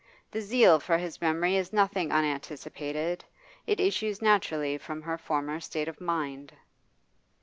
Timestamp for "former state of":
5.19-6.01